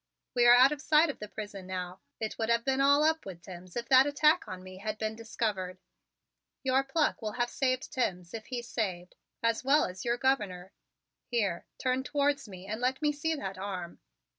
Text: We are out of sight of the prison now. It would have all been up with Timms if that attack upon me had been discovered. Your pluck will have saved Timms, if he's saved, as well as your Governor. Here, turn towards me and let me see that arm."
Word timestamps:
We 0.33 0.47
are 0.47 0.55
out 0.55 0.71
of 0.71 0.81
sight 0.81 1.11
of 1.11 1.19
the 1.19 1.27
prison 1.27 1.67
now. 1.67 1.99
It 2.19 2.35
would 2.39 2.49
have 2.49 2.61
all 2.61 2.63
been 2.63 2.81
up 2.81 3.23
with 3.23 3.43
Timms 3.43 3.75
if 3.75 3.87
that 3.89 4.07
attack 4.07 4.41
upon 4.45 4.63
me 4.63 4.79
had 4.79 4.97
been 4.97 5.15
discovered. 5.15 5.77
Your 6.63 6.83
pluck 6.83 7.21
will 7.21 7.33
have 7.33 7.51
saved 7.51 7.93
Timms, 7.93 8.33
if 8.33 8.47
he's 8.47 8.67
saved, 8.67 9.13
as 9.43 9.63
well 9.63 9.85
as 9.85 10.03
your 10.03 10.17
Governor. 10.17 10.73
Here, 11.27 11.67
turn 11.77 12.03
towards 12.03 12.49
me 12.49 12.65
and 12.65 12.81
let 12.81 12.99
me 13.03 13.11
see 13.11 13.35
that 13.35 13.59
arm." 13.59 13.99